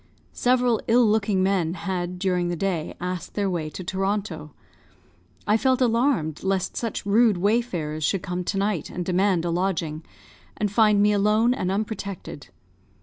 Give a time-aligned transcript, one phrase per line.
[0.33, 4.51] Several ill looking men had, during the day, asked their way to Toronto.
[5.45, 10.03] I felt alarmed, lest such rude wayfarers should come to night and demand a lodging,
[10.57, 12.47] and find me alone and unprotected.